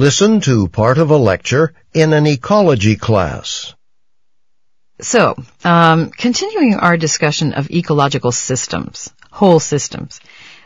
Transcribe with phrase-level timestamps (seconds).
[0.00, 3.74] Listen to part of a lecture in an ecology class.
[5.00, 10.20] So, um, continuing our discussion of ecological systems, whole systems,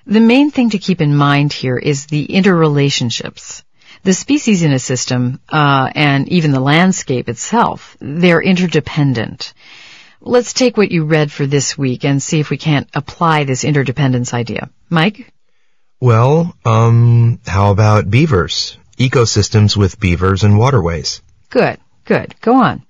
[0.05, 3.63] the main thing to keep in mind here is the interrelationships.
[4.03, 9.55] The species in a system, uh, and even the landscape itself, they're interdependent.
[10.21, 13.65] Let's take what you read for this week and see if we can't apply this
[13.65, 14.69] interdependence idea.
[14.91, 15.33] Mike?
[16.01, 18.77] Well, um, how about beavers?
[18.97, 21.23] Ecosystems with beavers and waterways.
[21.51, 22.35] Good, good.
[22.41, 22.85] Go on.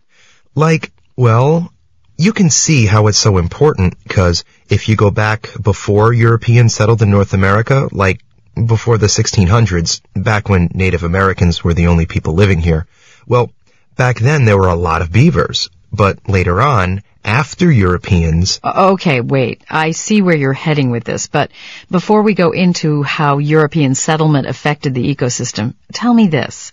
[0.54, 1.72] Like, well,
[2.16, 7.02] you can see how it's so important because if you go back before Europeans settled
[7.02, 8.20] in North America, like
[8.54, 12.86] before the 1600s, back when Native Americans were the only people living here,
[13.26, 13.50] well,
[13.96, 15.70] back then there were a lot of beavers.
[15.92, 18.60] But later on, after Europeans.
[18.64, 19.62] Okay, wait.
[19.70, 21.50] I see where you're heading with this, but
[21.90, 26.72] before we go into how European settlement affected the ecosystem, tell me this.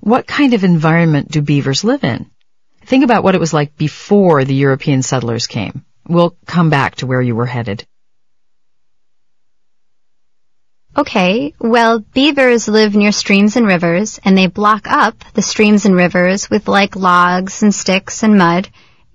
[0.00, 2.30] What kind of environment do beavers live in?
[2.84, 5.84] Think about what it was like before the European settlers came.
[6.06, 7.86] We'll come back to where you were headed.
[10.96, 15.96] Okay, well, beavers live near streams and rivers, and they block up the streams and
[15.96, 18.68] rivers with like logs and sticks and mud.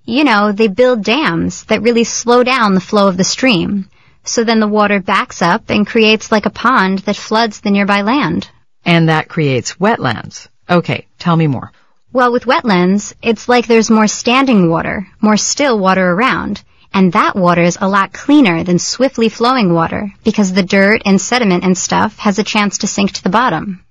[0.03, 3.87] You know, they build dams that really slow down the flow of the stream.
[4.25, 8.01] So then the water backs up and creates like a pond that floods the nearby
[8.01, 8.49] land.
[8.83, 10.49] And that creates wetlands.
[10.69, 11.71] Okay, tell me more.
[12.11, 16.61] Well, with wetlands, it's like there's more standing water, more still water around.
[16.93, 21.21] And that water is a lot cleaner than swiftly flowing water because the dirt and
[21.21, 23.85] sediment and stuff has a chance to sink to the bottom.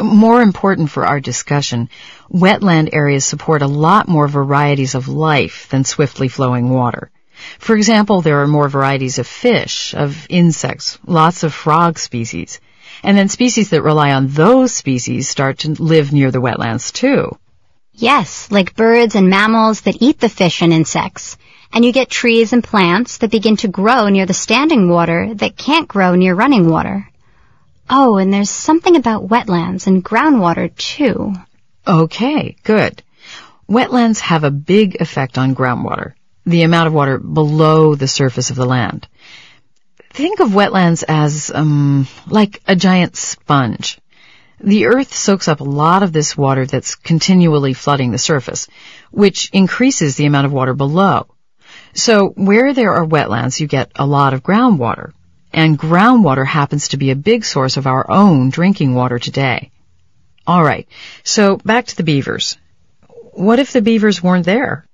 [0.00, 1.90] More important for our discussion,
[2.30, 7.10] wetland areas support a lot more varieties of life than swiftly flowing water.
[7.58, 12.60] For example, there are more varieties of fish, of insects, lots of frog species.
[13.02, 17.36] And then species that rely on those species start to live near the wetlands too.
[17.92, 21.36] Yes, like birds and mammals that eat the fish and insects
[21.72, 25.56] and you get trees and plants that begin to grow near the standing water that
[25.56, 27.08] can't grow near running water.
[27.88, 31.34] Oh, and there's something about wetlands and groundwater too.
[31.86, 33.02] Okay, good.
[33.68, 36.12] Wetlands have a big effect on groundwater,
[36.44, 39.08] the amount of water below the surface of the land.
[40.10, 43.98] Think of wetlands as, um, like a giant sponge.
[44.60, 48.68] The earth soaks up a lot of this water that's continually flooding the surface,
[49.10, 51.26] which increases the amount of water below.
[51.94, 55.12] So where there are wetlands, you get a lot of groundwater.
[55.52, 59.70] And groundwater happens to be a big source of our own drinking water today.
[60.48, 60.88] Alright,
[61.22, 62.56] so back to the beavers.
[63.32, 64.86] What if the beavers weren't there?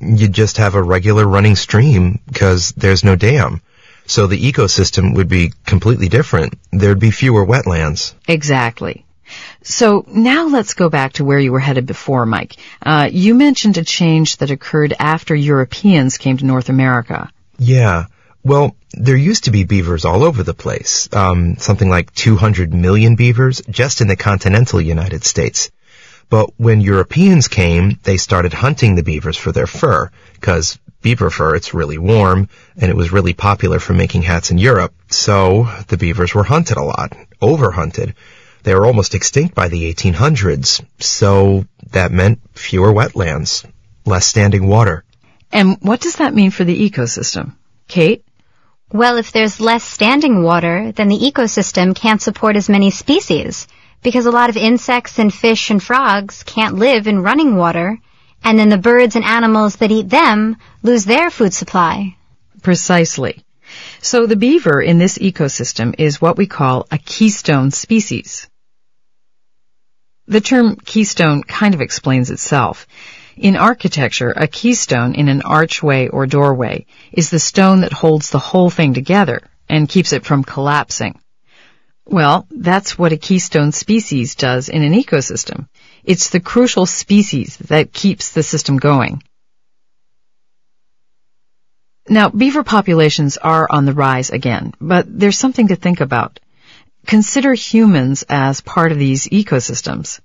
[0.00, 3.62] You'd just have a regular running stream because there's no dam.
[4.06, 6.58] So the ecosystem would be completely different.
[6.72, 8.14] There'd be fewer wetlands.
[8.26, 9.06] Exactly.
[9.62, 12.56] So now let's go back to where you were headed before, Mike.
[12.80, 17.30] Uh, you mentioned a change that occurred after Europeans came to North America.
[17.58, 18.06] Yeah.
[18.44, 21.08] Well, there used to be beavers all over the place.
[21.12, 25.70] Um, something like 200 million beavers just in the continental United States.
[26.28, 31.54] But when Europeans came, they started hunting the beavers for their fur, because beaver fur,
[31.54, 34.94] it's really warm, and it was really popular for making hats in Europe.
[35.10, 38.14] So the beavers were hunted a lot, overhunted.
[38.62, 43.68] They were almost extinct by the 1800s, so that meant fewer wetlands,
[44.06, 45.04] less standing water.
[45.50, 47.56] And what does that mean for the ecosystem?
[47.88, 48.24] Kate?
[48.92, 53.66] Well, if there's less standing water, then the ecosystem can't support as many species,
[54.02, 57.98] because a lot of insects and fish and frogs can't live in running water,
[58.44, 62.16] and then the birds and animals that eat them lose their food supply.
[62.62, 63.44] Precisely.
[64.00, 68.48] So the beaver in this ecosystem is what we call a keystone species.
[70.28, 72.86] The term keystone kind of explains itself.
[73.36, 78.38] In architecture, a keystone in an archway or doorway is the stone that holds the
[78.38, 81.18] whole thing together and keeps it from collapsing.
[82.04, 85.68] Well, that's what a keystone species does in an ecosystem.
[86.04, 89.22] It's the crucial species that keeps the system going.
[92.08, 96.40] Now, beaver populations are on the rise again, but there's something to think about.
[97.06, 100.20] Consider humans as part of these ecosystems.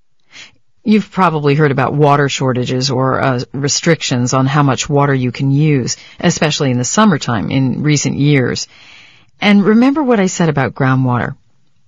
[0.83, 5.51] You've probably heard about water shortages or uh, restrictions on how much water you can
[5.51, 8.67] use, especially in the summertime in recent years.
[9.41, 11.35] And remember what I said about groundwater.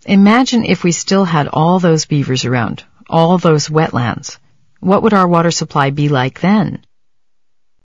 [0.05, 4.37] Imagine if we still had all those beavers around, all those wetlands.
[4.79, 6.83] What would our water supply be like then?